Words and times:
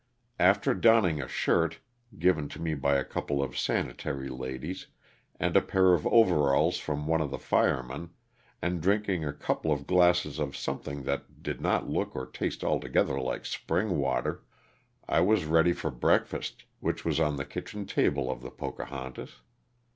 After 0.39 0.73
donning 0.73 1.21
a 1.21 1.27
shirt 1.27 1.77
(given 2.17 2.49
to 2.49 2.59
me 2.59 2.73
by 2.73 2.95
a 2.95 3.03
couple 3.05 3.39
of" 3.39 3.55
Sanitary" 3.69 4.29
ladies) 4.29 4.87
and 5.39 5.55
a 5.55 5.61
pair 5.61 5.93
of 5.93 6.07
overalls 6.07 6.79
from 6.79 7.05
one 7.05 7.21
of 7.21 7.29
the 7.29 7.37
firemen, 7.37 8.09
and 8.63 8.81
drinking 8.81 9.23
a 9.23 9.31
couple 9.31 9.71
of 9.71 9.85
glasses 9.85 10.39
of 10.39 10.57
something 10.57 11.03
that 11.03 11.43
did 11.43 11.61
not 11.61 11.87
look 11.87 12.15
or 12.15 12.25
taste 12.25 12.63
altogether 12.63 13.19
like 13.19 13.45
spring 13.45 13.99
water, 13.99 14.43
I 15.07 15.19
was 15.19 15.45
ready 15.45 15.71
for 15.71 15.91
breakfast, 15.91 16.63
which 16.79 17.05
was 17.05 17.19
on 17.19 17.35
the 17.35 17.45
kitchen 17.45 17.85
table 17.85 18.31
of 18.31 18.41
the 18.41 18.49
"Pocahontas." 18.49 19.33